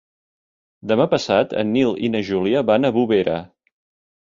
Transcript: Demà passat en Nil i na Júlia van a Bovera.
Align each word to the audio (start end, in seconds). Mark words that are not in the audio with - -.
Demà 0.93 1.07
passat 1.11 1.55
en 1.65 1.71
Nil 1.75 1.95
i 2.09 2.13
na 2.17 2.25
Júlia 2.33 2.67
van 2.75 2.91
a 2.91 2.95
Bovera. 3.01 3.41